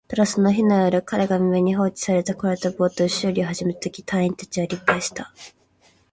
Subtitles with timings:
[0.07, 5.31] ただ、その日の夜、彼が海辺に放置された壊れたボートの修理を始めたとき、隊員達は理解した